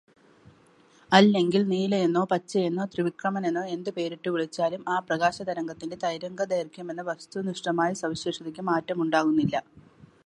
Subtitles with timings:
[1.11, 9.55] അല്ലെങ്കിൽ, നീലയെന്നോ പച്ചയെന്നോ ത്രിവിക്രമനെന്നോ എന്തു പേരിട്ടു വിളിച്ചാലും ആ പ്രകാശതരംഗത്തിന്റെ തരംഗദർഗ്ഘ്യമെന്ന വസ്തുനിഷ്ഠമായ സവിശേഷതയ്ക്കു മാറ്റമുണ്ടാകുന്നില്ല.